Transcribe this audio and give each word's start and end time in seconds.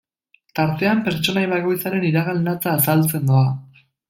Tartean, 0.59 1.03
pertsonai 1.07 1.43
bakoitzaren 1.51 2.09
iragan 2.09 2.43
latza 2.49 2.75
azaltzen 2.81 3.31
doa. 3.35 3.47